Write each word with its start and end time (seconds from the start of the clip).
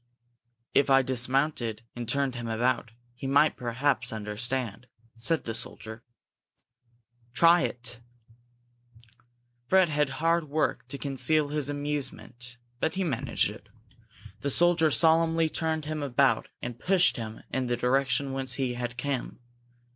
"If 0.73 0.89
I 0.89 1.03
dismounted 1.03 1.83
and 1.95 2.09
turned 2.09 2.33
him 2.33 2.47
about, 2.47 2.89
he 3.13 3.27
might 3.27 3.55
perhaps 3.55 4.11
understand," 4.11 4.87
said 5.15 5.43
the 5.43 5.53
soldier. 5.53 6.01
"Try 7.35 7.61
it!" 7.61 7.99
Fred 9.67 9.89
had 9.89 10.09
hard 10.17 10.49
work 10.49 10.87
to 10.87 10.97
conceal 10.97 11.49
his 11.49 11.69
amusement 11.69 12.57
but 12.79 12.95
he 12.95 13.03
managed 13.03 13.51
it. 13.51 13.69
The 14.39 14.49
soldier 14.49 14.89
solemnly 14.89 15.49
turned 15.49 15.85
him 15.85 16.01
about 16.01 16.47
and 16.63 16.79
pushed 16.79 17.17
him 17.17 17.43
in 17.51 17.67
the 17.67 17.77
direction 17.77 18.31
whence 18.33 18.53
he 18.55 18.73
had 18.73 18.97
come. 18.97 19.37